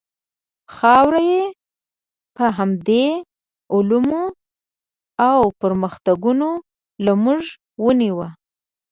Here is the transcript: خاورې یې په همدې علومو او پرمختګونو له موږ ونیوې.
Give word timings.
خاورې 0.75 1.23
یې 1.31 1.43
په 2.35 2.45
همدې 2.57 3.05
علومو 3.73 4.23
او 5.29 5.39
پرمختګونو 5.61 6.49
له 7.05 7.13
موږ 7.23 7.41
ونیوې. 7.85 8.29